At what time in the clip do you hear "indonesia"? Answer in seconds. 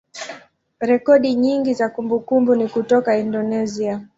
3.17-4.07